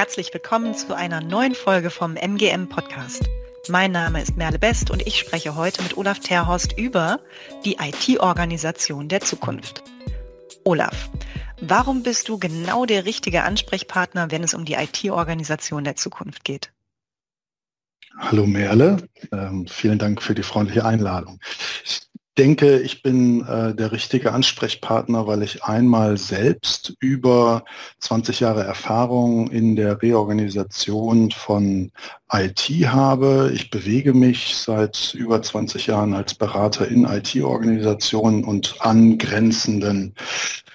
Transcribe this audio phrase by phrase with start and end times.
[0.00, 3.28] herzlich willkommen zu einer neuen Folge vom MGM Podcast.
[3.68, 7.20] Mein Name ist Merle Best und ich spreche heute mit Olaf Terhorst über
[7.66, 9.84] die IT-Organisation der Zukunft.
[10.64, 11.10] Olaf,
[11.60, 16.72] warum bist du genau der richtige Ansprechpartner, wenn es um die IT-Organisation der Zukunft geht?
[18.16, 21.40] Hallo Merle, ähm, vielen Dank für die freundliche Einladung.
[22.38, 27.64] Denke, ich bin äh, der richtige Ansprechpartner, weil ich einmal selbst über
[27.98, 31.90] 20 Jahre Erfahrung in der Reorganisation von
[32.32, 33.50] IT habe.
[33.52, 40.14] Ich bewege mich seit über 20 Jahren als Berater in IT-Organisationen und angrenzenden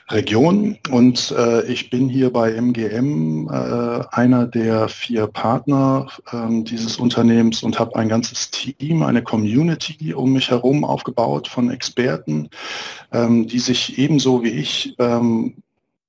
[0.10, 0.78] Region.
[0.92, 7.64] Und äh, ich bin hier bei MGM äh, einer der vier Partner äh, dieses Unternehmens
[7.64, 12.50] und habe ein ganzes Team, eine Community um mich herum aufgebaut von Experten,
[13.12, 15.56] ähm, die sich ebenso wie ich ähm,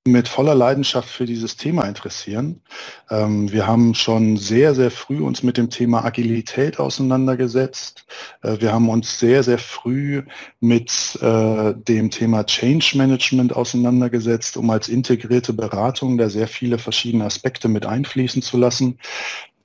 [0.07, 2.61] mit voller Leidenschaft für dieses Thema interessieren.
[3.09, 8.05] Ähm, wir haben schon sehr, sehr früh uns mit dem Thema Agilität auseinandergesetzt.
[8.41, 10.23] Äh, wir haben uns sehr, sehr früh
[10.59, 17.25] mit äh, dem Thema Change Management auseinandergesetzt, um als integrierte Beratung da sehr viele verschiedene
[17.25, 18.97] Aspekte mit einfließen zu lassen.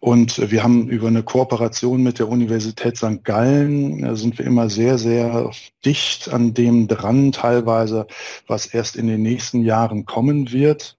[0.02, 3.22] Und wir haben über eine Kooperation mit der Universität St.
[3.22, 5.52] Gallen, sind wir immer sehr, sehr
[5.84, 8.08] dicht an dem dran, teilweise,
[8.48, 10.96] was erst in den nächsten Jahren kommen wird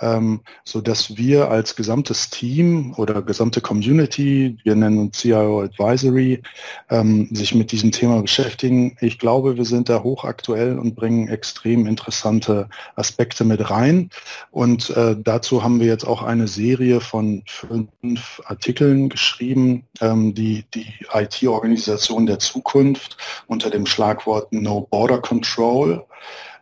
[0.00, 6.42] ähm, so dass wir als gesamtes Team oder gesamte Community, wir nennen uns CIO Advisory,
[6.90, 8.96] ähm, sich mit diesem Thema beschäftigen.
[9.00, 14.10] Ich glaube, wir sind da hochaktuell und bringen extrem interessante Aspekte mit rein.
[14.50, 20.64] Und äh, dazu haben wir jetzt auch eine Serie von fünf Artikeln geschrieben, ähm, die
[20.74, 26.04] die IT-Organisation der Zukunft unter dem Schlagwort No Border Control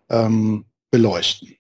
[0.09, 1.57] ähm, beleuchten.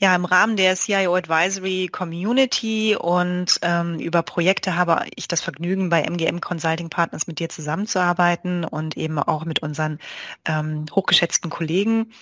[0.00, 5.88] Ja, im Rahmen der CIO Advisory Community und ähm, über Projekte habe ich das Vergnügen,
[5.88, 10.00] bei MGM Consulting Partners mit dir zusammenzuarbeiten und eben auch mit unseren
[10.46, 12.12] ähm, hochgeschätzten Kollegen.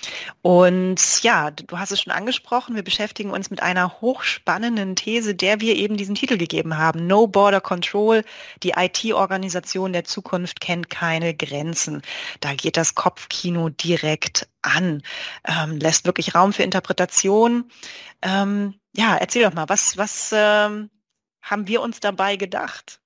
[0.42, 5.62] Und ja, du hast es schon angesprochen, wir beschäftigen uns mit einer hochspannenden These, der
[5.62, 7.06] wir eben diesen Titel gegeben haben.
[7.06, 8.22] No Border Control,
[8.62, 12.02] die IT-Organisation der Zukunft kennt keine Grenzen.
[12.41, 15.02] Da geht das Kopfkino direkt an,
[15.46, 17.70] ähm, lässt wirklich Raum für Interpretation.
[18.22, 20.90] Ähm, ja, erzähl doch mal, was, was ähm,
[21.42, 23.00] haben wir uns dabei gedacht?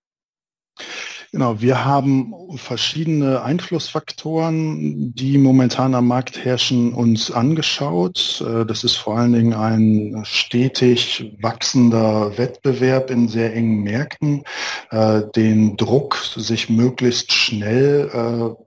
[1.33, 8.45] Genau, wir haben verschiedene Einflussfaktoren, die momentan am Markt herrschen, uns angeschaut.
[8.47, 14.45] Äh, das ist vor allen Dingen ein stetig wachsender Wettbewerb in sehr engen Märkten,
[14.91, 18.66] äh, den Druck, sich möglichst schnell äh,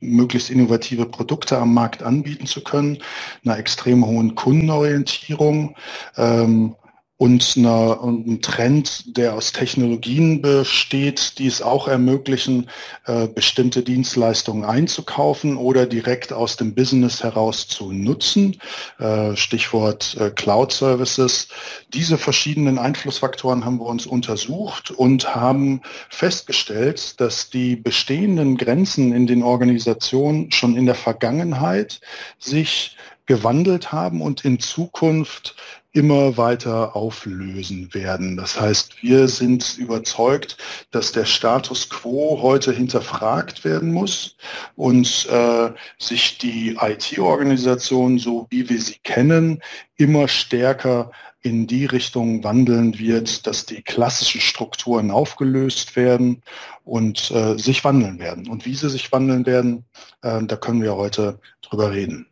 [0.00, 2.98] möglichst innovative Produkte am Markt anbieten zu können,
[3.44, 5.76] einer extrem hohen Kundenorientierung,
[6.16, 6.74] ähm,
[7.16, 12.68] und, eine, ein Trend, der aus Technologien besteht, die es auch ermöglichen,
[13.06, 18.60] äh, bestimmte Dienstleistungen einzukaufen oder direkt aus dem Business heraus zu nutzen.
[18.98, 21.48] Äh, Stichwort äh, Cloud Services.
[21.92, 29.28] Diese verschiedenen Einflussfaktoren haben wir uns untersucht und haben festgestellt, dass die bestehenden Grenzen in
[29.28, 32.00] den Organisationen schon in der Vergangenheit
[32.38, 32.96] sich
[33.26, 35.56] gewandelt haben und in Zukunft
[35.94, 38.36] immer weiter auflösen werden.
[38.36, 40.58] Das heißt, wir sind überzeugt,
[40.90, 44.36] dass der Status quo heute hinterfragt werden muss
[44.74, 49.62] und äh, sich die IT-Organisation, so wie wir sie kennen,
[49.96, 51.12] immer stärker
[51.42, 56.42] in die Richtung wandeln wird, dass die klassischen Strukturen aufgelöst werden
[56.84, 58.48] und äh, sich wandeln werden.
[58.48, 59.84] Und wie sie sich wandeln werden,
[60.22, 62.26] äh, da können wir heute drüber reden.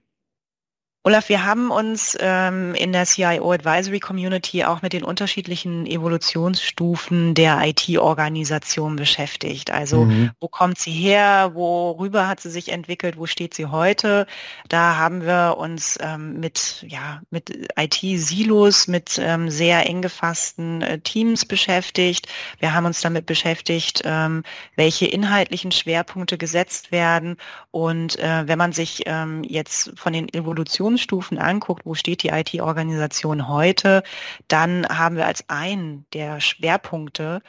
[1.04, 7.34] Olaf, wir haben uns ähm, in der CIO Advisory Community auch mit den unterschiedlichen Evolutionsstufen
[7.34, 9.72] der IT-Organisation beschäftigt.
[9.72, 10.30] Also mhm.
[10.38, 14.28] wo kommt sie her, worüber hat sie sich entwickelt, wo steht sie heute?
[14.68, 21.00] Da haben wir uns ähm, mit, ja, mit IT-Silos, mit ähm, sehr eng gefassten äh,
[21.00, 22.28] Teams beschäftigt.
[22.60, 24.44] Wir haben uns damit beschäftigt, ähm,
[24.76, 27.38] welche inhaltlichen Schwerpunkte gesetzt werden.
[27.72, 32.28] Und äh, wenn man sich ähm, jetzt von den Evolutions Evolutionsstufen anguckt, wo steht die
[32.28, 34.02] IT-Organisation heute,
[34.48, 37.42] dann haben wir als einen der Schwerpunkte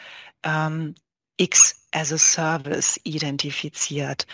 [0.44, 0.96] ähm,
[1.38, 4.26] X as a Service identifiziert.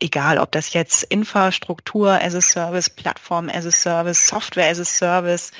[0.00, 4.84] Egal, ob das jetzt Infrastruktur as a Service, Plattform as a Service, Software as a
[4.84, 5.52] Service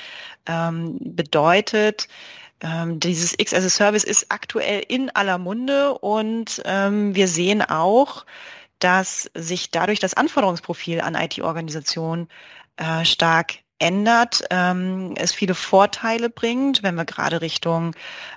[0.45, 2.07] ähm, bedeutet,
[2.61, 7.61] ähm, dieses X as a Service ist aktuell in aller Munde und ähm, wir sehen
[7.61, 8.25] auch,
[8.79, 12.27] dass sich dadurch das Anforderungsprofil an IT-Organisationen
[12.77, 17.93] äh, stark ändert, ähm, es viele Vorteile bringt, wenn wir gerade Richtung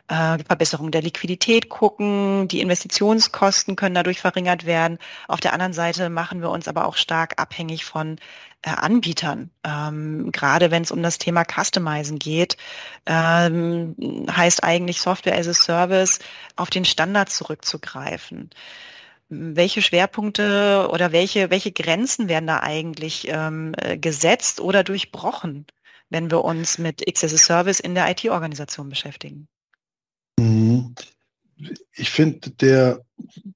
[0.08, 2.48] äh, Verbesserung der Liquidität gucken.
[2.48, 4.98] Die Investitionskosten können dadurch verringert werden.
[5.28, 8.16] Auf der anderen Seite machen wir uns aber auch stark abhängig von
[8.62, 9.50] äh, Anbietern.
[9.62, 12.56] Ähm, gerade wenn es um das Thema Customizen geht,
[13.06, 13.94] ähm,
[14.28, 16.18] heißt eigentlich Software as a Service
[16.56, 18.50] auf den Standard zurückzugreifen
[19.28, 25.66] welche Schwerpunkte oder welche, welche Grenzen werden da eigentlich ähm, äh, gesetzt oder durchbrochen,
[26.10, 29.48] wenn wir uns mit X Service in der IT-Organisation beschäftigen?
[30.38, 30.94] Mhm.
[31.92, 33.00] Ich finde, der,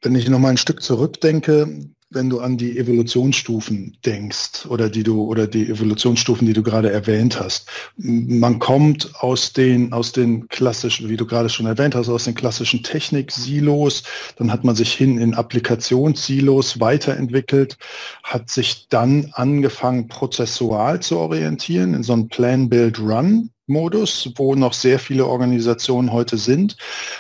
[0.01, 5.05] wenn ich noch mal ein Stück zurückdenke, wenn du an die Evolutionsstufen denkst oder die
[5.05, 7.69] du oder die Evolutionsstufen, die du gerade erwähnt hast.
[7.97, 12.35] Man kommt aus den aus den klassischen, wie du gerade schon erwähnt hast, aus den
[12.35, 14.03] klassischen Technik-Silos,
[14.37, 17.79] dann hat man sich hin in Applikationssilos weiterentwickelt,
[18.25, 24.55] hat sich dann angefangen prozessual zu orientieren in so einem Plan Build Run Modus, wo
[24.55, 26.77] noch sehr viele Organisationen heute sind.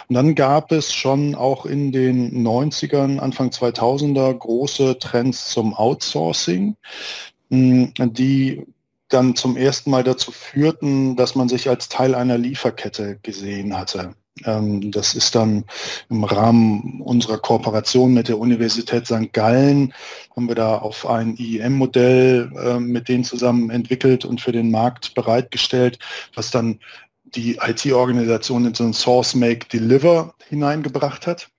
[0.08, 6.76] Und dann gab es schon auch in den 90ern, Anfang 2000er große Trends zum Outsourcing,
[7.50, 8.66] hm, die
[9.08, 14.14] dann zum ersten Mal dazu führten, dass man sich als Teil einer Lieferkette gesehen hatte.
[14.44, 15.64] Ähm, das ist dann
[16.08, 19.32] im Rahmen unserer Kooperation mit der Universität St.
[19.32, 19.92] Gallen,
[20.34, 25.14] haben wir da auf ein IEM-Modell ähm, mit denen zusammen entwickelt und für den Markt
[25.14, 25.98] bereitgestellt,
[26.34, 26.80] was dann
[27.24, 31.50] die IT-Organisation in so ein Source Make Deliver hineingebracht hat.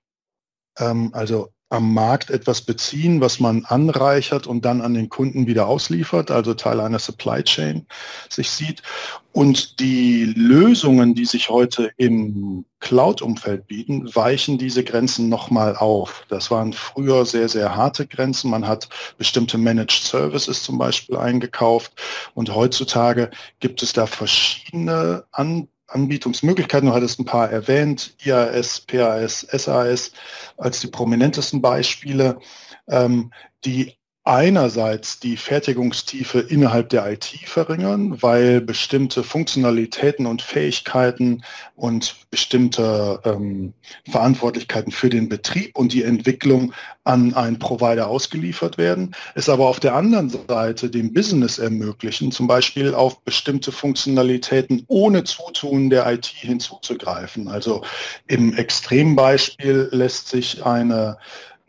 [0.80, 5.68] Ähm, also am Markt etwas beziehen, was man anreichert und dann an den Kunden wieder
[5.68, 7.88] ausliefert, also Teil einer Supply Chain
[8.30, 8.84] sich sieht.
[9.32, 16.26] Und die Lösungen, die sich heute im Cloud-Umfeld bieten, weichen diese Grenzen nochmal auf.
[16.28, 18.52] Das waren früher sehr, sehr harte Grenzen.
[18.52, 21.94] Man hat bestimmte Managed Services zum Beispiel eingekauft
[22.34, 23.32] und heutzutage
[23.62, 26.90] gibt es da verschiedene Anbieter Anbietungsmöglichkeiten.
[26.90, 30.12] Du hattest ein paar erwähnt, IAS, PAS, SAS
[30.58, 32.40] als die prominentesten Beispiele,
[32.88, 33.32] ähm,
[33.66, 41.44] die einerseits die Fertigungstiefe innerhalb der IT verringern, weil bestimmte Funktionalitäten und Fähigkeiten
[41.76, 43.74] und bestimmte ähm,
[44.10, 46.72] Verantwortlichkeiten für den Betrieb und die Entwicklung
[47.04, 52.46] an einen Provider ausgeliefert werden, es aber auf der anderen Seite dem Business ermöglichen, zum
[52.46, 57.48] Beispiel auf bestimmte Funktionalitäten ohne Zutun der IT hinzuzugreifen.
[57.48, 57.84] Also
[58.28, 61.18] im Extrembeispiel lässt sich eine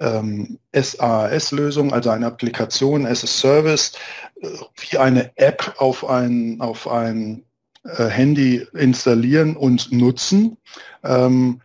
[0.02, 3.92] ähm, SAS-Lösung, also eine Applikation as a Service,
[4.40, 7.44] äh, wie eine App auf ein, auf ein
[7.84, 10.56] äh, Handy installieren und nutzen
[11.04, 11.60] ähm,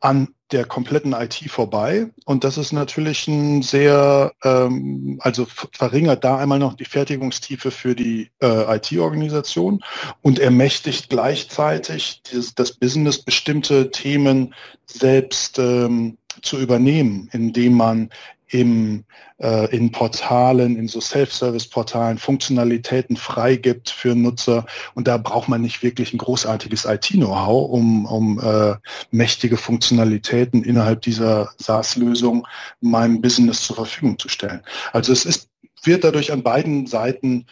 [0.00, 2.06] an der kompletten IT vorbei.
[2.26, 7.94] Und das ist natürlich ein sehr, ähm, also verringert da einmal noch die Fertigungstiefe für
[7.94, 9.82] die äh, IT-Organisation
[10.22, 14.54] und ermächtigt gleichzeitig dieses, das Business bestimmte Themen
[14.86, 18.10] selbst ähm, zu übernehmen, indem man
[18.48, 19.04] im,
[19.38, 24.64] äh, in Portalen, in so Self-Service-Portalen Funktionalitäten freigibt für Nutzer.
[24.94, 28.76] Und da braucht man nicht wirklich ein großartiges IT-Know-how, um, um äh,
[29.10, 32.46] mächtige Funktionalitäten innerhalb dieser SaaS-Lösung
[32.80, 34.62] meinem Business zur Verfügung zu stellen.
[34.92, 35.48] Also es ist,
[35.82, 37.46] wird dadurch an beiden Seiten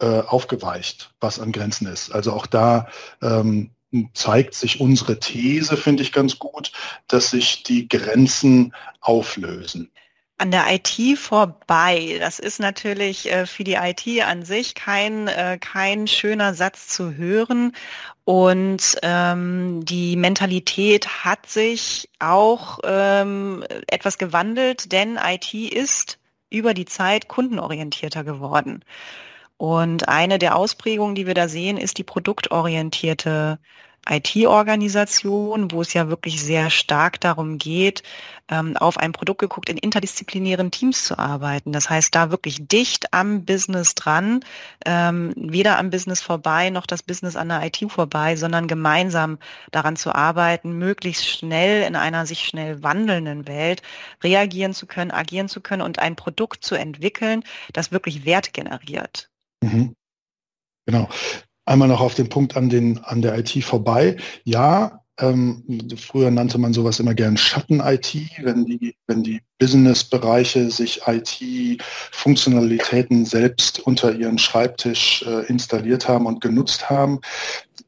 [0.00, 2.14] äh, aufgeweicht, was an Grenzen ist.
[2.14, 2.86] Also auch da
[3.22, 3.70] ähm,
[4.14, 6.72] zeigt sich unsere These, finde ich ganz gut,
[7.08, 9.90] dass sich die Grenzen auflösen.
[10.36, 15.58] An der IT vorbei, das ist natürlich äh, für die IT an sich kein, äh,
[15.60, 17.72] kein schöner Satz zu hören.
[18.24, 26.18] Und ähm, die Mentalität hat sich auch ähm, etwas gewandelt, denn IT ist
[26.50, 28.84] über die Zeit kundenorientierter geworden.
[29.56, 33.58] Und eine der Ausprägungen, die wir da sehen, ist die produktorientierte
[34.08, 38.02] IT-Organisation, wo es ja wirklich sehr stark darum geht,
[38.48, 41.72] ähm, auf ein Produkt geguckt, in interdisziplinären Teams zu arbeiten.
[41.72, 44.40] Das heißt, da wirklich dicht am Business dran,
[44.84, 49.38] ähm, weder am Business vorbei noch das Business an der IT vorbei, sondern gemeinsam
[49.70, 53.82] daran zu arbeiten, möglichst schnell in einer sich schnell wandelnden Welt
[54.22, 57.42] reagieren zu können, agieren zu können und ein Produkt zu entwickeln,
[57.72, 59.30] das wirklich Wert generiert.
[59.62, 59.94] Mhm.
[60.86, 61.08] Genau.
[61.66, 64.16] Einmal noch auf den Punkt an, den, an der IT vorbei.
[64.44, 65.62] Ja, ähm,
[65.96, 73.78] früher nannte man sowas immer gern Schatten-IT, wenn die, wenn die Business-Bereiche sich IT-Funktionalitäten selbst
[73.78, 77.20] unter ihren Schreibtisch äh, installiert haben und genutzt haben.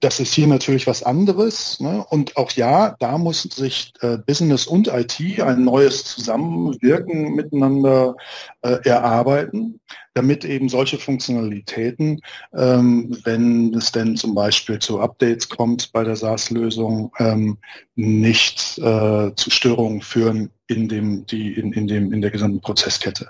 [0.01, 1.81] Das ist hier natürlich was anderes.
[1.81, 2.05] Ne?
[2.11, 8.15] Und auch ja, da muss sich äh, Business und IT ein neues Zusammenwirken miteinander
[8.63, 9.81] äh, erarbeiten,
[10.15, 12.21] damit eben solche Funktionalitäten,
[12.55, 17.59] ähm, wenn es denn zum Beispiel zu Updates kommt bei der SaaS-Lösung, ähm,
[17.95, 23.29] nicht äh, zu Störungen führen in dem, die, in, in dem, in der gesamten Prozesskette.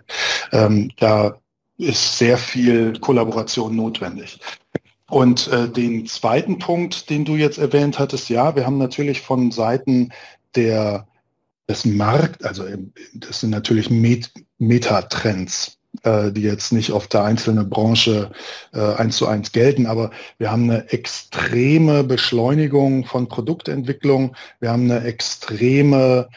[0.53, 1.37] Ähm, da
[1.79, 4.39] ist sehr viel Kollaboration notwendig.
[5.09, 9.51] Und äh, den zweiten Punkt, den du jetzt erwähnt hattest, ja, wir haben natürlich von
[9.53, 10.13] Seiten
[10.55, 11.07] der
[11.69, 12.65] des Markt, also
[13.15, 18.31] das sind natürlich Met Metatrends, äh, die jetzt nicht auf der einzelnen Branche
[18.73, 24.91] äh, eins zu eins gelten, aber wir haben eine extreme Beschleunigung von Produktentwicklung, wir haben
[24.91, 26.35] eine extreme ähm,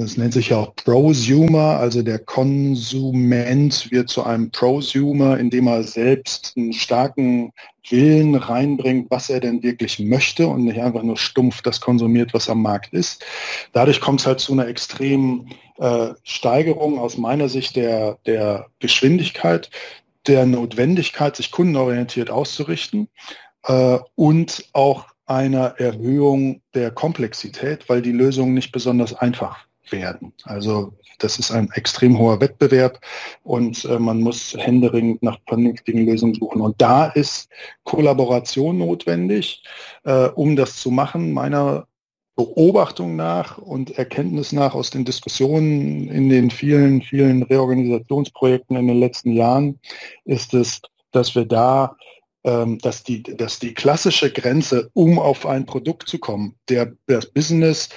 [0.00, 5.82] es nennt sich ja auch Prosumer, also der Konsument wird zu einem Prosumer, indem er
[5.82, 7.52] selbst einen starken
[7.90, 12.48] Willen reinbringt, was er denn wirklich möchte und nicht einfach nur stumpf das konsumiert, was
[12.48, 13.24] am Markt ist.
[13.72, 19.70] Dadurch kommt es halt zu einer extremen äh, Steigerung aus meiner Sicht der, der Geschwindigkeit,
[20.26, 23.08] der Notwendigkeit, sich kundenorientiert auszurichten
[23.64, 30.32] äh, und auch einer Erhöhung der Komplexität, weil die Lösungen nicht besonders einfach werden.
[30.44, 33.00] Also das ist ein extrem hoher Wettbewerb
[33.42, 36.60] und äh, man muss händeringend nach vernünftigen Lösungen suchen.
[36.60, 37.48] Und da ist
[37.84, 39.62] Kollaboration notwendig,
[40.04, 41.32] äh, um das zu machen.
[41.32, 41.86] Meiner
[42.36, 49.00] Beobachtung nach und Erkenntnis nach aus den Diskussionen in den vielen, vielen Reorganisationsprojekten in den
[49.00, 49.80] letzten Jahren
[50.24, 50.80] ist es,
[51.10, 51.96] dass wir da
[52.82, 57.88] dass die, dass die klassische Grenze, um auf ein Produkt zu kommen, der, das Business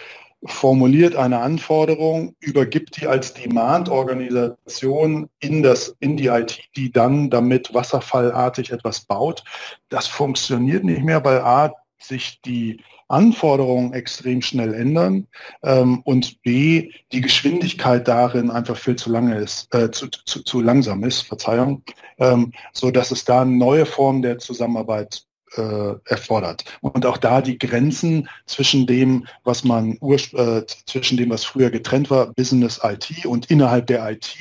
[0.46, 8.72] formuliert eine Anforderung, übergibt die als Demand-Organisation in, in die IT, die dann damit wasserfallartig
[8.72, 9.44] etwas baut.
[9.90, 15.28] Das funktioniert nicht mehr, weil A, sich die Anforderungen extrem schnell ändern
[15.64, 20.62] ähm, und B, die Geschwindigkeit darin einfach viel zu lange ist, äh, zu, zu, zu
[20.62, 21.84] langsam ist, Verzeihung,
[22.20, 25.26] ähm, so dass es da neue Formen der Zusammenarbeit
[25.56, 26.64] äh, erfordert.
[26.82, 32.10] Und auch da die Grenzen zwischen dem, was man äh, zwischen dem, was früher getrennt
[32.10, 34.34] war, Business IT und innerhalb der IT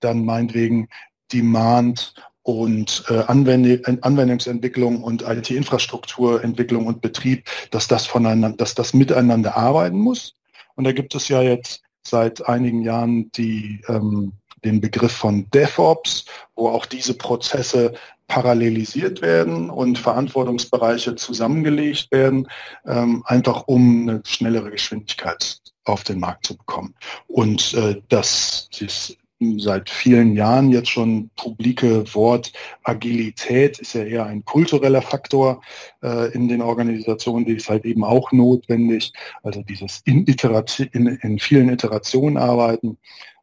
[0.00, 0.88] dann meinetwegen
[1.32, 9.56] Demand und äh, Anwend Anwendungsentwicklung und IT-Infrastrukturentwicklung und Betrieb, dass das voneinander, dass das miteinander
[9.56, 10.34] arbeiten muss.
[10.74, 14.32] Und da gibt es ja jetzt seit einigen Jahren die, ähm,
[14.64, 17.92] den Begriff von DevOps, wo auch diese Prozesse
[18.28, 22.46] parallelisiert werden und Verantwortungsbereiche zusammengelegt werden,
[22.86, 26.94] ähm, einfach um eine schnellere Geschwindigkeit auf den Markt zu bekommen.
[27.26, 32.52] Und äh, das, das seit vielen Jahren jetzt schon publike Wort
[32.84, 35.62] Agilität ist ja eher ein kultureller Faktor
[36.02, 39.12] äh, in den Organisationen, die ist halt eben auch notwendig.
[39.42, 42.98] Also dieses in, in, in vielen Iterationen arbeiten,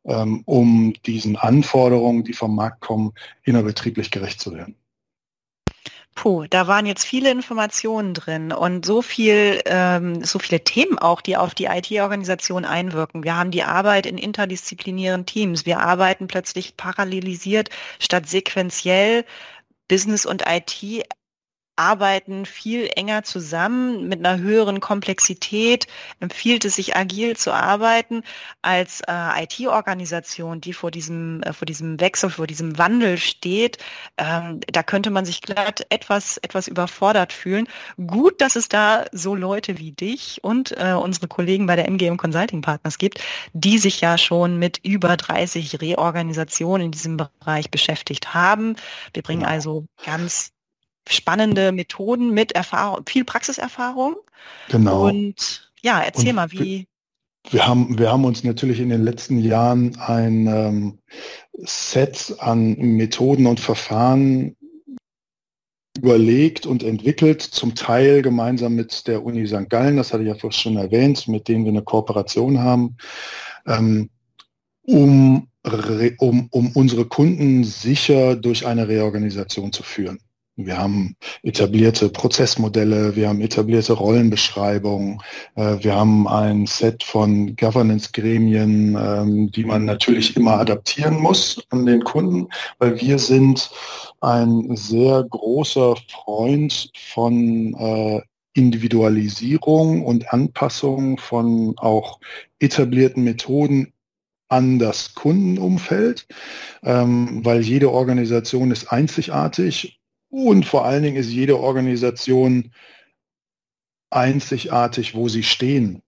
[0.06, 3.14] ähm, um diesen Anforderungen, die vom Markt kommen,
[3.44, 4.76] innerbetrieblich gerecht zu werden.
[6.18, 11.22] Puh, da waren jetzt viele Informationen drin und so viel, ähm, so viele Themen auch,
[11.22, 13.24] die auf die IT-Organisation einwirken.
[13.24, 15.68] Wir haben die Arbeit in interdisziplinären Teams.
[15.68, 17.70] Wir arbeiten plötzlich parallelisiert
[18.00, 19.26] statt sequenziell.
[19.88, 21.06] Business und IT
[21.78, 25.88] arbeiten viel enger zusammen mit einer höheren Komplexität.
[26.20, 28.24] Empfiehlt es sich agil zu arbeiten
[28.62, 33.78] als äh, IT-Organisation, die vor diesem, äh, vor diesem Wechsel, vor diesem Wandel steht.
[34.18, 37.68] Ähm, da könnte man sich glatt etwas, etwas überfordert fühlen.
[38.08, 42.18] Gut, dass es da so Leute wie dich und äh, unsere Kollegen bei der MGM
[42.18, 43.22] Consulting Partners gibt,
[43.54, 48.76] die sich ja schon mit über 30 Reorganisationen in diesem Bereich beschäftigt haben.
[49.14, 49.52] Wir bringen genau.
[49.52, 50.52] also ganz
[51.10, 54.16] spannende Methoden mit Erfahrung, viel Praxiserfahrung.
[54.70, 55.08] Genau.
[55.08, 56.88] Und ja, erzähl Und mal, wie.
[57.50, 61.00] Wir haben, wir haben uns natürlich in den letzten Jahren ein ähm,
[61.54, 64.58] Set an Methoden und Verfahren
[65.98, 69.70] überlegt und entwickelt, zum Teil gemeinsam mit der Uni St.
[69.70, 72.98] Gallen, das hatte ich ja vorhin schon erwähnt, mit denen wir eine Kooperation haben,
[73.66, 74.10] ähm,
[74.84, 75.48] um,
[76.20, 80.20] um, um unsere Kunden sicher durch eine Reorganisation zu führen.
[80.60, 85.22] Wir haben etablierte Prozessmodelle, wir haben etablierte Rollenbeschreibungen,
[85.54, 91.86] äh, wir haben ein Set von Governance-Gremien, ähm, die man natürlich immer adaptieren muss an
[91.86, 92.48] den Kunden,
[92.80, 93.70] weil wir sind
[94.22, 98.22] ein sehr großer Freund von äh,
[98.56, 102.20] Individualisierung und Anpassung von auch
[102.58, 103.94] etablierten Methoden
[104.50, 106.26] an das Kundenumfeld,
[106.84, 109.97] ähm, weil jede Organisation ist einzigartig
[110.30, 112.72] und vor allen Dingen ist jede Organisation
[114.10, 116.02] einzigartig, wo sie stehen.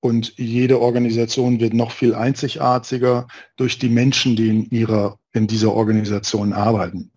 [0.00, 3.26] Und jede Organisation wird noch viel einzigartiger
[3.56, 7.10] durch die Menschen, die in ihrer, in dieser Organisation arbeiten.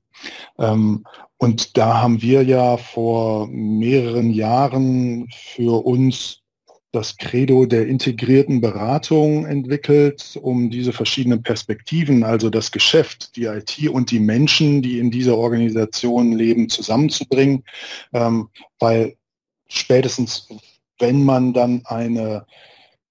[0.58, 1.06] Ähm,
[1.38, 6.42] und da haben wir ja vor mehreren Jahren für uns
[6.92, 13.90] das Credo der integrierten Beratung entwickelt, um diese verschiedenen Perspektiven, also das Geschäft, die IT
[13.90, 17.64] und die Menschen, die in dieser Organisation leben, zusammenzubringen.
[18.14, 19.16] Ähm, weil
[19.68, 20.48] spätestens,
[21.00, 22.46] wenn man dann eine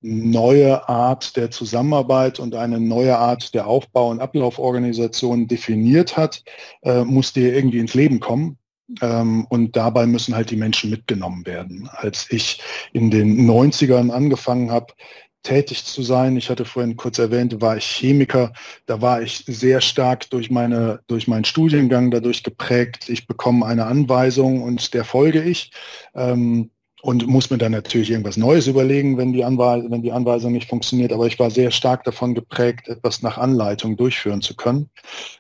[0.00, 6.45] neue Art der Zusammenarbeit und eine neue Art der Aufbau- und Ablauforganisation definiert hat,
[6.83, 8.59] äh, muss die irgendwie ins Leben kommen.
[9.00, 11.88] Ähm, und dabei müssen halt die Menschen mitgenommen werden.
[11.92, 12.62] Als ich
[12.92, 14.94] in den 90ern angefangen habe,
[15.46, 16.36] tätig zu sein.
[16.36, 18.52] Ich hatte vorhin kurz erwähnt, war ich Chemiker.
[18.86, 23.08] Da war ich sehr stark durch meine, durch meinen Studiengang dadurch geprägt.
[23.08, 25.70] Ich bekomme eine Anweisung und der folge ich.
[26.14, 26.70] Ähm,
[27.06, 30.68] und muss mir dann natürlich irgendwas Neues überlegen, wenn die, Anweisung, wenn die Anweisung nicht
[30.68, 31.12] funktioniert.
[31.12, 34.90] Aber ich war sehr stark davon geprägt, etwas nach Anleitung durchführen zu können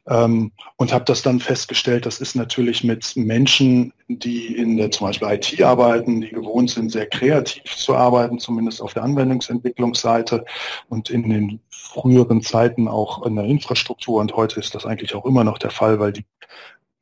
[0.06, 5.08] ähm, und habe das dann festgestellt, das ist natürlich mit Menschen, die in der zum
[5.08, 10.44] Beispiel IT arbeiten, die gewohnt sind, sehr kreativ zu arbeiten, zumindest auf der Anwendungsentwicklungsseite
[10.88, 15.24] und in den früheren Zeiten auch in der Infrastruktur und heute ist das eigentlich auch
[15.24, 16.24] immer noch der Fall, weil die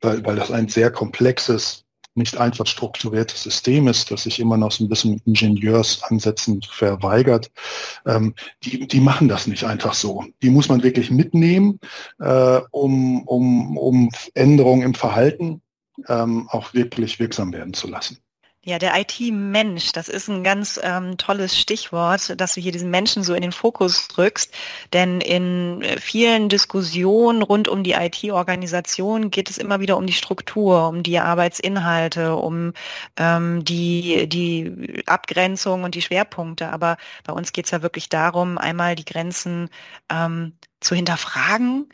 [0.01, 1.84] weil, weil das ein sehr komplexes
[2.15, 7.51] nicht einfach strukturiertes System ist, das sich immer noch so ein bisschen Ingenieursansätzen verweigert,
[8.05, 10.23] ähm, die, die machen das nicht einfach so.
[10.41, 11.79] Die muss man wirklich mitnehmen,
[12.19, 15.61] äh, um, um, um Änderungen im Verhalten
[16.07, 18.17] ähm, auch wirklich wirksam werden zu lassen.
[18.67, 23.21] Ja, der IT-Mensch, das ist ein ganz ähm, tolles Stichwort, dass du hier diesen Menschen
[23.21, 24.51] so in den Fokus drückst.
[24.91, 30.13] Denn in äh, vielen Diskussionen rund um die IT-Organisation geht es immer wieder um die
[30.13, 32.73] Struktur, um die Arbeitsinhalte, um
[33.17, 36.69] ähm, die, die Abgrenzung und die Schwerpunkte.
[36.71, 39.69] Aber bei uns geht es ja wirklich darum, einmal die Grenzen
[40.09, 41.87] ähm, zu hinterfragen,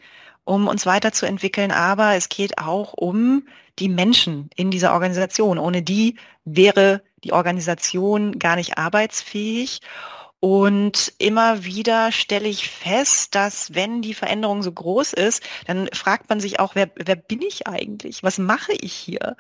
[0.46, 3.44] um uns weiterzuentwickeln, aber es geht auch um
[3.82, 5.58] die Menschen in dieser Organisation.
[5.58, 9.82] Ohne die wäre die Organisation gar nicht arbeitsfähig.
[10.44, 16.30] Und immer wieder stelle ich fest, dass wenn die Veränderung so groß ist, dann fragt
[16.30, 18.24] man sich auch, wer, wer bin ich eigentlich?
[18.24, 19.38] Was mache ich hier?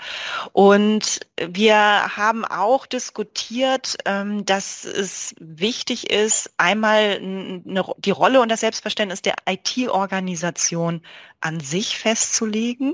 [0.53, 8.59] Und wir haben auch diskutiert, ähm, dass es wichtig ist, einmal die Rolle und das
[8.59, 11.01] Selbstverständnis der IT-Organisation
[11.39, 12.93] an sich festzulegen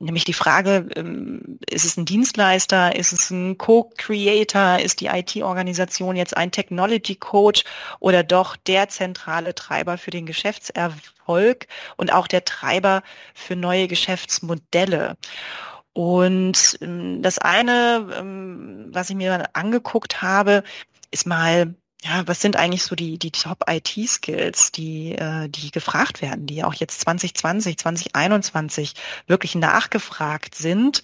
[0.00, 6.16] nämlich die Frage, ähm, ist es ein Dienstleister, ist es ein Co-Creator, ist die IT-Organisation
[6.16, 7.64] jetzt ein Technology Coach
[8.00, 13.02] oder doch der zentrale Treiber für den Geschäftserfolg und auch der Treiber
[13.34, 15.16] für neue Geschäftsmodelle.
[15.92, 20.62] Und ähm, das eine, ähm, was ich mir angeguckt habe,
[21.10, 26.46] ist mal ja, was sind eigentlich so die, die Top-IT-Skills, die, äh, die gefragt werden,
[26.46, 28.94] die auch jetzt 2020, 2021
[29.26, 31.02] wirklich nachgefragt sind?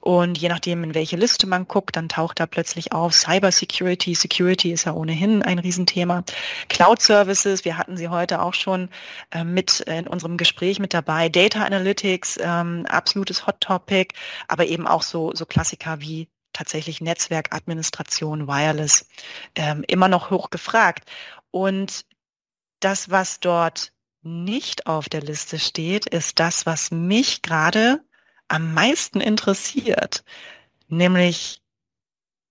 [0.00, 4.14] Und je nachdem, in welche Liste man guckt, dann taucht da plötzlich auf Cyber Security.
[4.14, 6.22] Security ist ja ohnehin ein Riesenthema.
[6.68, 8.90] Cloud Services, wir hatten sie heute auch schon
[9.32, 11.28] äh, mit in unserem Gespräch mit dabei.
[11.28, 14.14] Data Analytics, ähm, absolutes Hot Topic,
[14.46, 19.08] aber eben auch so, so Klassiker wie tatsächlich Netzwerkadministration, Wireless,
[19.54, 21.08] ähm, immer noch hoch gefragt.
[21.52, 22.04] Und
[22.80, 23.92] das, was dort
[24.22, 28.02] nicht auf der Liste steht, ist das, was mich gerade
[28.48, 30.24] am meisten interessiert,
[30.88, 31.62] nämlich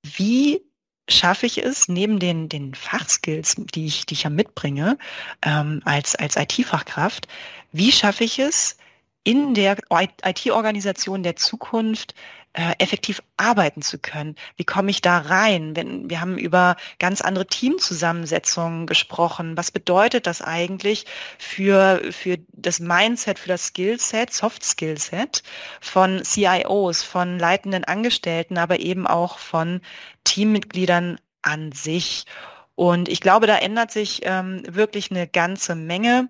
[0.03, 0.63] wie
[1.09, 4.97] schaffe ich es, neben den, den Fachskills, die ich, die ich ja mitbringe,
[5.41, 7.27] ähm, als, als IT-Fachkraft,
[7.71, 8.77] wie schaffe ich es,
[9.23, 12.13] in der IT-Organisation der Zukunft
[12.57, 14.35] äh, effektiv arbeiten zu können.
[14.55, 15.75] Wie komme ich da rein?
[15.75, 19.55] Wenn, wir haben über ganz andere Teamzusammensetzungen gesprochen.
[19.55, 21.05] Was bedeutet das eigentlich
[21.37, 25.43] für, für das Mindset, für das Skillset, Soft Skillset
[25.81, 29.81] von CIOs, von leitenden Angestellten, aber eben auch von
[30.23, 32.25] Teammitgliedern an sich?
[32.73, 36.29] Und ich glaube, da ändert sich ähm, wirklich eine ganze Menge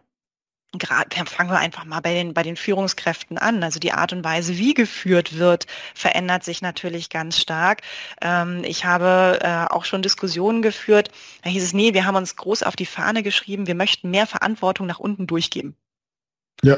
[0.74, 3.64] gerade fangen wir einfach mal bei den, bei den Führungskräften an.
[3.64, 7.82] Also die Art und Weise, wie geführt wird, verändert sich natürlich ganz stark.
[8.22, 11.10] Ähm, ich habe äh, auch schon Diskussionen geführt.
[11.44, 14.28] Da hieß es, nee, wir haben uns groß auf die Fahne geschrieben, wir möchten mehr
[14.28, 15.76] Verantwortung nach unten durchgeben.
[16.64, 16.78] Ja,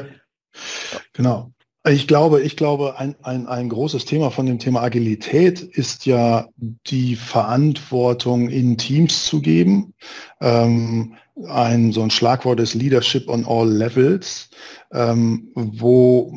[1.12, 1.52] genau.
[1.88, 6.46] Ich glaube, ich glaube, ein, ein, ein großes Thema von dem Thema Agilität ist ja
[6.58, 9.94] die Verantwortung in Teams zu geben.
[10.42, 11.14] Ähm,
[11.48, 14.50] ein, so ein Schlagwort ist Leadership on all levels,
[14.92, 16.32] ähm, wo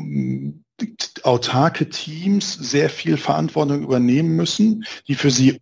[1.24, 5.60] autarke Teams sehr viel Verantwortung übernehmen müssen, die für sie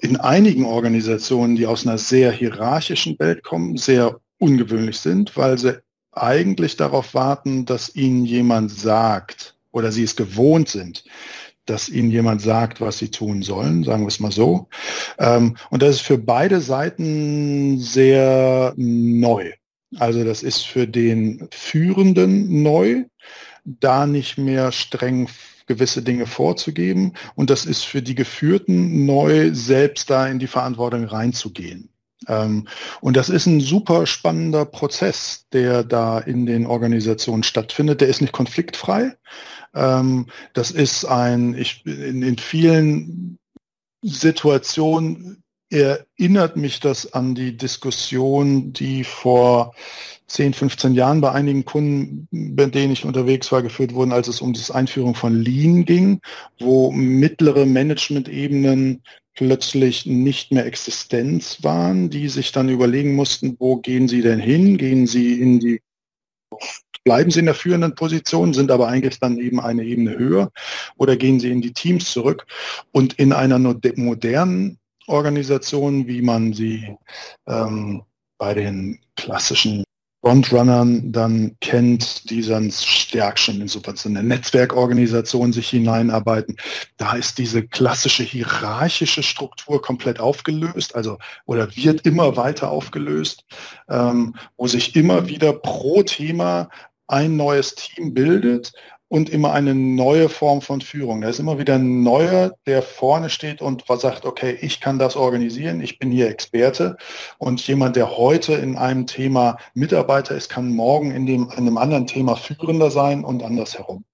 [0.00, 5.80] in einigen Organisationen, die aus einer sehr hierarchischen Welt kommen, sehr ungewöhnlich sind, weil sie
[6.12, 11.04] eigentlich darauf warten, dass ihnen jemand sagt oder sie es gewohnt sind,
[11.66, 14.68] dass ihnen jemand sagt, was sie tun sollen, sagen wir es mal so.
[15.18, 19.52] Ähm, und das ist für beide Seiten sehr neu.
[19.98, 23.04] Also das ist für den Führenden neu,
[23.64, 25.28] da nicht mehr streng
[25.66, 27.14] gewisse Dinge vorzugeben.
[27.34, 31.90] Und das ist für die Geführten neu, selbst da in die Verantwortung reinzugehen.
[32.28, 32.66] Ähm,
[33.00, 38.00] und das ist ein super spannender Prozess, der da in den Organisationen stattfindet.
[38.00, 39.16] Der ist nicht konfliktfrei.
[39.74, 43.38] Ähm, das ist ein, ich, in, in vielen
[44.02, 49.74] Situationen erinnert mich das an die Diskussion, die vor
[50.28, 54.40] 10, 15 Jahren bei einigen Kunden, bei denen ich unterwegs war, geführt wurden, als es
[54.40, 56.20] um die Einführung von Lean ging,
[56.58, 59.02] wo mittlere Management-Ebenen
[59.36, 64.76] plötzlich nicht mehr Existenz waren, die sich dann überlegen mussten, wo gehen sie denn hin?
[64.78, 65.80] Gehen sie in die,
[67.04, 70.50] bleiben sie in der führenden Position, sind aber eigentlich dann eben eine Ebene höher
[70.96, 72.46] oder gehen sie in die Teams zurück?
[72.92, 76.96] Und in einer modernen Organisation, wie man sie
[77.46, 78.02] ähm,
[78.38, 79.85] bei den klassischen
[80.26, 86.56] Frontrunnern dann kennt, die dann stärk schon in so eine Netzwerkorganisation sich hineinarbeiten.
[86.96, 93.44] Da ist diese klassische hierarchische Struktur komplett aufgelöst, also oder wird immer weiter aufgelöst,
[93.88, 96.70] ähm, wo sich immer wieder pro Thema
[97.06, 98.72] ein neues Team bildet
[99.08, 101.20] und immer eine neue Form von Führung.
[101.20, 105.16] Da ist immer wieder ein neuer, der vorne steht und sagt, okay, ich kann das
[105.16, 106.96] organisieren, ich bin hier Experte.
[107.38, 111.78] Und jemand, der heute in einem Thema Mitarbeiter ist, kann morgen in, dem, in einem
[111.78, 114.04] anderen Thema führender sein und andersherum.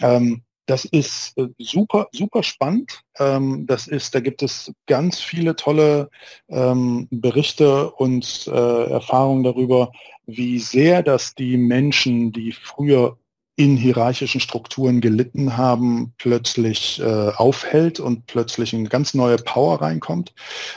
[0.00, 3.02] Ähm, das ist äh, super, super spannend.
[3.18, 6.10] Ähm, das ist, da gibt es ganz viele tolle
[6.48, 9.92] ähm, Berichte und äh, Erfahrungen darüber,
[10.26, 13.16] wie sehr das die Menschen, die früher
[13.56, 20.34] in hierarchischen Strukturen gelitten haben, plötzlich äh, aufhält und plötzlich eine ganz neue Power reinkommt.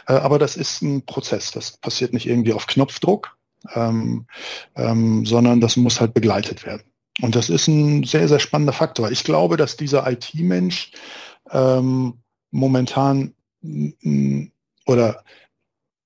[0.07, 1.51] Äh, aber das ist ein Prozess.
[1.51, 3.37] Das passiert nicht irgendwie auf Knopfdruck,
[3.75, 4.25] ähm,
[4.75, 6.83] ähm, sondern das muss halt begleitet werden.
[7.21, 9.11] Und das ist ein sehr, sehr spannender Faktor.
[9.11, 10.91] Ich glaube, dass dieser IT-Mensch
[11.51, 12.13] ähm,
[12.51, 13.33] momentan
[14.85, 15.23] oder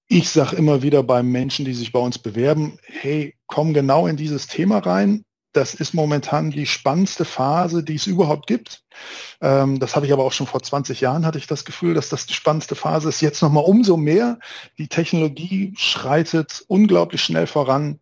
[0.08, 4.18] ich sage immer wieder bei Menschen, die sich bei uns bewerben, hey, komm genau in
[4.18, 8.84] dieses Thema rein, das ist momentan die spannendste Phase, die es überhaupt gibt.
[9.42, 12.10] Ähm, das habe ich aber auch schon vor 20 Jahren, hatte ich das Gefühl, dass
[12.10, 13.22] das die spannendste Phase ist.
[13.22, 14.40] Jetzt nochmal umso mehr.
[14.78, 18.00] Die Technologie schreitet unglaublich schnell voran.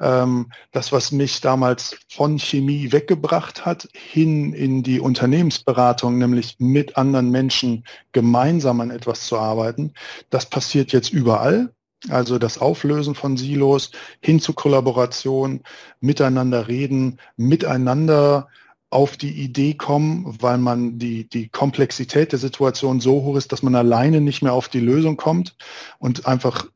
[0.00, 6.96] Ähm, das, was mich damals von Chemie weggebracht hat, hin in die Unternehmensberatung, nämlich mit
[6.96, 9.92] anderen Menschen gemeinsam an etwas zu arbeiten,
[10.30, 11.72] das passiert jetzt überall.
[12.08, 15.62] Also das Auflösen von Silos hin zu Kollaboration,
[16.00, 18.48] miteinander reden, miteinander
[18.90, 23.62] auf die Idee kommen, weil man die, die Komplexität der Situation so hoch ist, dass
[23.62, 25.56] man alleine nicht mehr auf die Lösung kommt
[25.98, 26.66] und einfach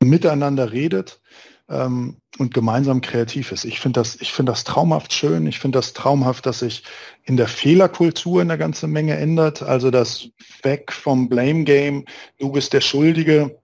[0.00, 1.20] miteinander redet
[1.68, 3.64] ähm, und gemeinsam kreativ ist.
[3.64, 5.46] Ich finde das, ich finde das traumhaft schön.
[5.46, 6.84] Ich finde das traumhaft, dass sich
[7.24, 9.62] in der Fehlerkultur eine ganze Menge ändert.
[9.62, 10.28] Also das
[10.62, 12.04] Weg vom Blame Game,
[12.38, 13.61] du bist der Schuldige,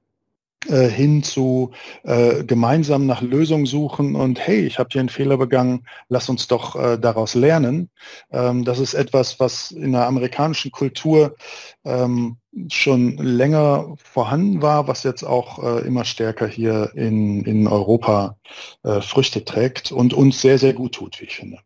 [0.66, 1.70] äh, hin zu
[2.02, 6.48] äh, gemeinsam nach Lösungen suchen und hey, ich habe hier einen Fehler begangen, lass uns
[6.48, 7.90] doch äh, daraus lernen.
[8.32, 11.36] Ähm, das ist etwas, was in der amerikanischen Kultur
[11.84, 18.36] ähm, schon länger vorhanden war, was jetzt auch äh, immer stärker hier in, in Europa
[18.82, 21.58] äh, Früchte trägt und uns sehr, sehr gut tut, wie ich finde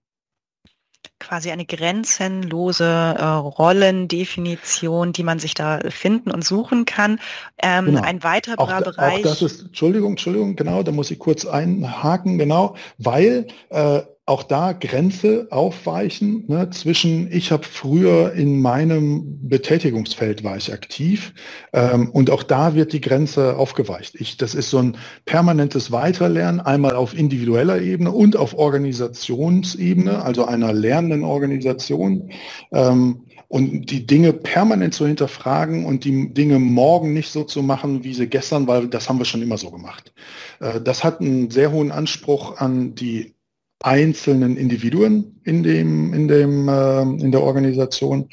[1.23, 7.21] quasi eine grenzenlose äh, Rollendefinition, die man sich da finden und suchen kann.
[7.63, 8.03] Ähm, genau.
[8.03, 9.21] Ein weiterer auch, Bereich.
[9.21, 14.45] Auch das ist, Entschuldigung, Entschuldigung, genau, da muss ich kurz einhaken, genau, weil äh, auch
[14.45, 21.35] da Grenze aufweichen ne, zwischen, ich habe früher in meinem Betätigungsfeld war ich aktiv
[21.73, 24.15] ähm, und auch da wird die Grenze aufgeweicht.
[24.15, 30.45] Ich, das ist so ein permanentes Weiterlernen, einmal auf individueller Ebene und auf Organisationsebene, also
[30.45, 32.31] einer lernenden Organisation.
[32.73, 38.03] Ähm, und die Dinge permanent zu hinterfragen und die Dinge morgen nicht so zu machen,
[38.03, 40.15] wie sie gestern, weil das haben wir schon immer so gemacht.
[40.61, 43.35] Äh, das hat einen sehr hohen Anspruch an die
[43.85, 48.29] einzelnen Individuen in dem in dem äh, in der Organisation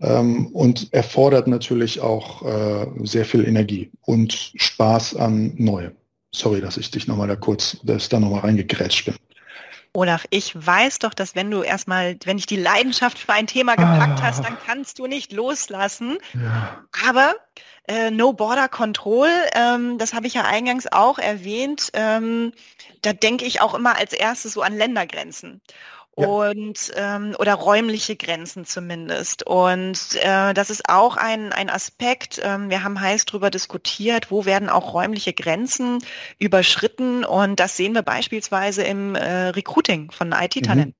[0.00, 5.92] ähm, und erfordert natürlich auch äh, sehr viel Energie und Spaß an Neue.
[6.34, 9.14] Sorry, dass ich dich nochmal da kurz, dass da nochmal reingegrätscht bin.
[9.96, 13.76] Olaf, ich weiß doch, dass wenn du erstmal, wenn ich die Leidenschaft für ein Thema
[13.76, 14.24] gepackt ah.
[14.24, 16.18] hast, dann kannst du nicht loslassen.
[16.34, 16.84] Ja.
[17.08, 17.34] Aber
[17.88, 22.52] äh, No Border Control, ähm, das habe ich ja eingangs auch erwähnt, ähm,
[23.00, 25.62] da denke ich auch immer als erstes so an Ländergrenzen
[26.16, 29.46] und ähm, oder räumliche Grenzen zumindest.
[29.46, 32.40] Und äh, das ist auch ein, ein Aspekt.
[32.42, 35.98] Ähm, wir haben heiß darüber diskutiert, wo werden auch räumliche Grenzen
[36.38, 37.24] überschritten.
[37.24, 40.94] Und das sehen wir beispielsweise im äh, Recruiting von IT-Talenten.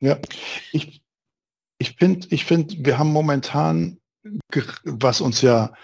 [0.00, 0.08] Mhm.
[0.08, 0.18] Ja,
[0.72, 1.02] ich,
[1.78, 3.98] ich finde, ich find, wir haben momentan,
[4.84, 5.74] was uns ja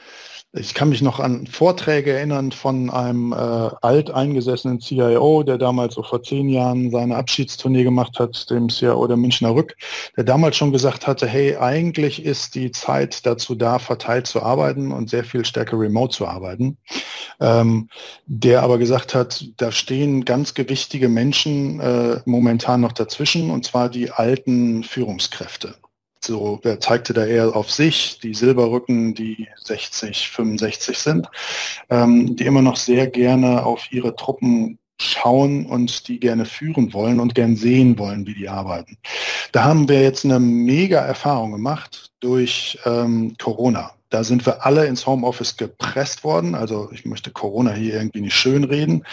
[0.52, 6.02] ich kann mich noch an Vorträge erinnern von einem äh, alteingesessenen CIO, der damals so
[6.02, 9.76] vor zehn Jahren seine Abschiedstournee gemacht hat, dem CIO der Münchner Rück,
[10.16, 14.90] der damals schon gesagt hatte, hey, eigentlich ist die Zeit dazu da, verteilt zu arbeiten
[14.90, 16.78] und sehr viel stärker remote zu arbeiten.
[17.40, 17.88] Ähm,
[18.26, 23.88] der aber gesagt hat, da stehen ganz gewichtige Menschen äh, momentan noch dazwischen, und zwar
[23.88, 25.76] die alten Führungskräfte
[26.30, 31.28] so, wer zeigte da eher auf sich, die Silberrücken, die 60, 65 sind,
[31.90, 37.18] ähm, die immer noch sehr gerne auf ihre Truppen schauen und die gerne führen wollen
[37.18, 38.96] und gern sehen wollen, wie die arbeiten.
[39.50, 43.90] Da haben wir jetzt eine mega Erfahrung gemacht durch ähm, Corona.
[44.10, 46.54] Da sind wir alle ins Homeoffice gepresst worden.
[46.54, 49.04] Also ich möchte Corona hier irgendwie nicht schönreden.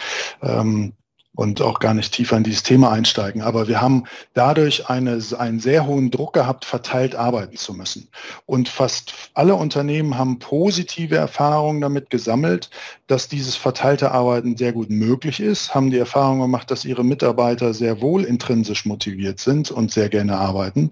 [0.43, 0.93] Ähm,
[1.38, 3.43] und auch gar nicht tiefer in dieses Thema einsteigen.
[3.43, 8.10] Aber wir haben dadurch eine, einen sehr hohen Druck gehabt, verteilt arbeiten zu müssen.
[8.47, 12.71] Und fast alle Unternehmen haben positive Erfahrungen damit gesammelt,
[13.06, 17.71] dass dieses verteilte Arbeiten sehr gut möglich ist, haben die Erfahrung gemacht, dass ihre Mitarbeiter
[17.76, 20.91] sehr wohl intrinsisch motiviert sind und sehr gerne arbeiten.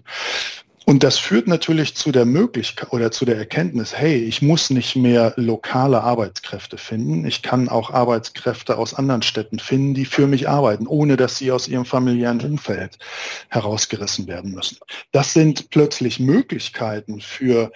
[0.88, 4.94] Und das führt natürlich zu der Möglichkeit oder zu der Erkenntnis, hey, ich muss nicht
[4.94, 7.26] mehr lokale Arbeitskräfte finden.
[7.26, 11.50] Ich kann auch Arbeitskräfte aus anderen Städten finden, die für mich arbeiten, ohne dass sie
[11.50, 13.00] aus ihrem familiären Umfeld
[13.48, 14.78] herausgerissen werden müssen.
[15.10, 17.72] Das sind plötzlich Möglichkeiten für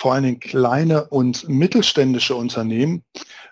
[0.00, 3.04] vor allen Dingen kleine und mittelständische Unternehmen,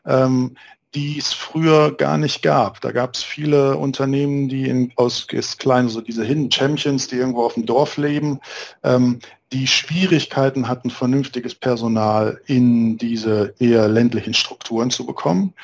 [0.05, 0.57] ähm,
[0.95, 2.81] die es früher gar nicht gab.
[2.81, 7.45] Da gab es viele Unternehmen, die in, aus kleinen, so diese Hidden Champions, die irgendwo
[7.45, 8.41] auf dem Dorf leben,
[8.83, 9.21] ähm,
[9.53, 15.55] die Schwierigkeiten hatten, vernünftiges Personal in diese eher ländlichen Strukturen zu bekommen.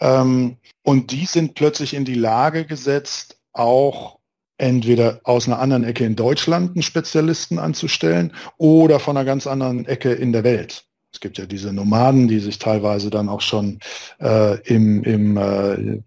[0.00, 4.18] Ähm, und die sind plötzlich in die Lage gesetzt, auch
[4.58, 9.86] entweder aus einer anderen Ecke in Deutschland einen Spezialisten anzustellen oder von einer ganz anderen
[9.86, 10.84] Ecke in der Welt.
[11.12, 13.80] Es gibt ja diese Nomaden, die sich teilweise dann auch schon
[14.20, 16.02] äh, im, im, äh,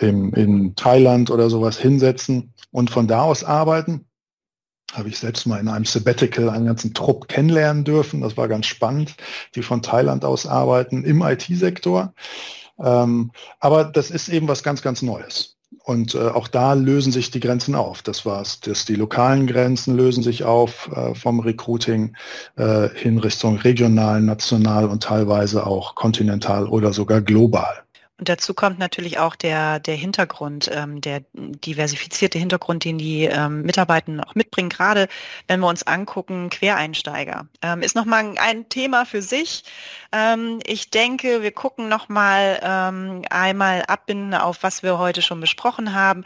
[0.00, 4.06] im, in Thailand oder sowas hinsetzen und von da aus arbeiten.
[4.92, 8.22] Habe ich selbst mal in einem Sabbatical einen ganzen Trupp kennenlernen dürfen.
[8.22, 9.14] Das war ganz spannend,
[9.54, 12.12] die von Thailand aus arbeiten im IT-Sektor.
[12.80, 15.59] Ähm, aber das ist eben was ganz, ganz Neues.
[15.84, 18.02] Und äh, auch da lösen sich die Grenzen auf.
[18.02, 18.60] Das war's.
[18.60, 22.16] Das, die lokalen Grenzen lösen sich auf äh, vom Recruiting
[22.56, 27.82] äh, hin Richtung regional, national und teilweise auch kontinental oder sogar global.
[28.20, 33.62] Und dazu kommt natürlich auch der, der Hintergrund, ähm, der diversifizierte Hintergrund, den die ähm,
[33.62, 35.08] Mitarbeiter auch mitbringen, gerade
[35.48, 37.48] wenn wir uns angucken, Quereinsteiger.
[37.62, 39.64] Ähm, ist nochmal ein Thema für sich.
[40.12, 45.94] Ähm, ich denke, wir gucken nochmal ähm, einmal abbinden auf, was wir heute schon besprochen
[45.94, 46.24] haben.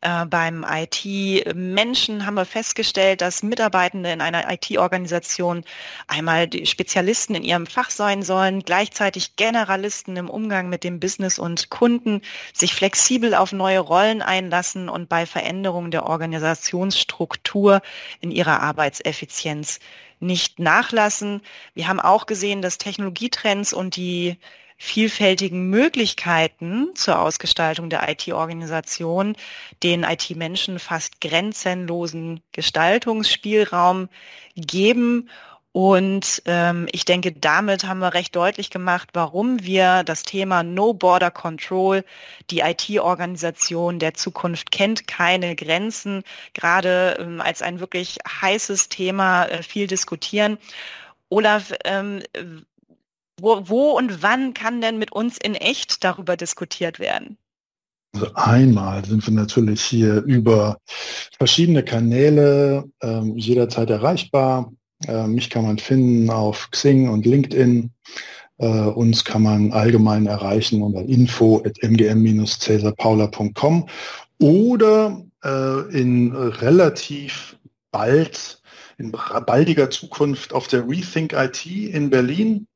[0.00, 5.62] Äh, beim IT-Menschen haben wir festgestellt, dass Mitarbeitende in einer IT-Organisation
[6.08, 11.35] einmal die Spezialisten in ihrem Fach sein sollen, gleichzeitig Generalisten im Umgang mit dem Business
[11.38, 12.22] und Kunden,
[12.52, 17.82] sich flexibel auf neue Rollen einlassen und bei Veränderungen der Organisationsstruktur
[18.20, 19.80] in ihrer Arbeitseffizienz
[20.20, 21.42] nicht nachlassen.
[21.74, 24.38] Wir haben auch gesehen, dass Technologietrends und die
[24.78, 29.34] vielfältigen Möglichkeiten zur Ausgestaltung der IT-Organisation
[29.82, 34.08] den IT-Menschen fast grenzenlosen Gestaltungsspielraum
[34.54, 35.30] geben.
[35.76, 40.94] Und ähm, ich denke, damit haben wir recht deutlich gemacht, warum wir das Thema No
[40.94, 42.02] Border Control,
[42.50, 46.22] die IT-Organisation der Zukunft kennt keine Grenzen,
[46.54, 50.56] gerade ähm, als ein wirklich heißes Thema äh, viel diskutieren.
[51.28, 52.22] Olaf, ähm,
[53.38, 57.36] wo, wo und wann kann denn mit uns in echt darüber diskutiert werden?
[58.14, 60.78] Also einmal sind wir natürlich hier über
[61.36, 64.72] verschiedene Kanäle äh, jederzeit erreichbar.
[65.06, 67.90] Äh, mich kann man finden auf Xing und LinkedIn.
[68.58, 73.88] Äh, uns kann man allgemein erreichen unter info at mgm-cäsarpaula.com
[74.40, 77.58] oder äh, in relativ
[77.90, 78.62] bald
[78.98, 82.66] in baldiger Zukunft auf der Rethink IT in Berlin,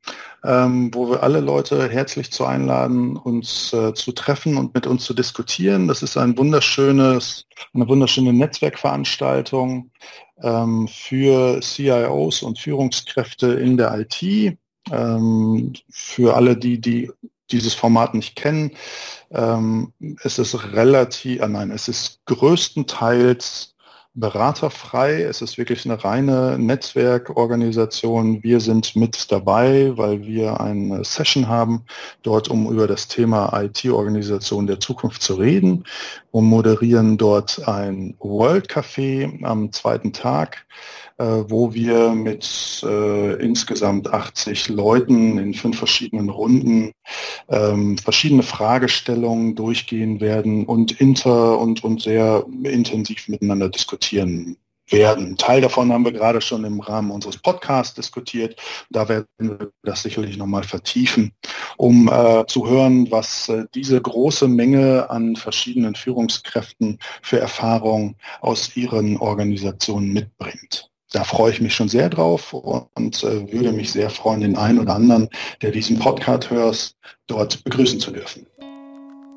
[0.45, 5.05] ähm, wo wir alle Leute herzlich zu einladen, uns äh, zu treffen und mit uns
[5.05, 5.89] zu diskutieren.
[5.89, 9.91] Das ist ein wunderschönes, eine wunderschöne Netzwerkveranstaltung
[10.43, 14.59] ähm, für CIOs und Führungskräfte in der IT.
[14.91, 17.11] Ähm, für alle die, die
[17.51, 18.73] dieses Format nicht kennen,
[19.31, 23.75] ähm, es ist relativ, äh, nein, es ist größtenteils
[24.21, 25.23] beraterfrei.
[25.23, 28.43] Es ist wirklich eine reine Netzwerkorganisation.
[28.43, 31.85] Wir sind mit dabei, weil wir eine Session haben,
[32.23, 35.85] dort um über das Thema IT-Organisation der Zukunft zu reden
[36.31, 40.67] und moderieren dort ein World Café am zweiten Tag
[41.21, 46.93] wo wir mit äh, insgesamt 80 Leuten in fünf verschiedenen Runden
[47.49, 54.57] ähm, verschiedene Fragestellungen durchgehen werden und inter und, und sehr intensiv miteinander diskutieren
[54.91, 55.37] werden.
[55.37, 58.61] Teil davon haben wir gerade schon im Rahmen unseres Podcasts diskutiert.
[58.91, 61.33] Da werden wir das sicherlich nochmal vertiefen,
[61.77, 68.77] um äh, zu hören, was äh, diese große Menge an verschiedenen Führungskräften für Erfahrungen aus
[68.77, 74.11] ihren Organisationen mitbringt da freue ich mich schon sehr drauf und äh, würde mich sehr
[74.11, 75.29] freuen, den einen oder anderen,
[75.61, 76.94] der diesen Podcast hört,
[77.27, 78.46] dort begrüßen zu dürfen.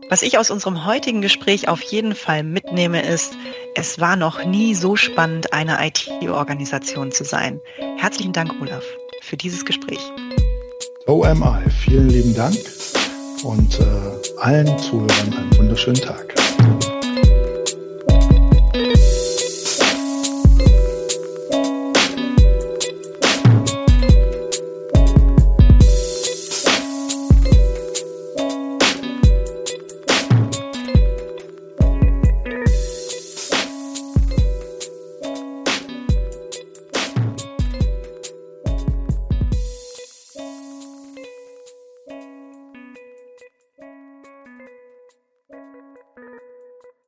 [0.09, 3.33] Was ich aus unserem heutigen Gespräch auf jeden Fall mitnehme, ist,
[3.75, 7.59] es war noch nie so spannend, eine IT-Organisation zu sein.
[7.97, 8.83] Herzlichen Dank, Olaf,
[9.21, 10.01] für dieses Gespräch.
[11.07, 12.57] OMI, vielen lieben Dank
[13.43, 16.42] und äh, allen Zuhörern einen wunderschönen Tag.